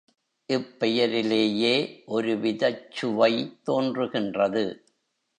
[0.49, 1.73] இப் பெயரிலேயே
[2.07, 3.33] ஒருவிதச் சுவை
[3.63, 4.63] தோன்றுகின்றது.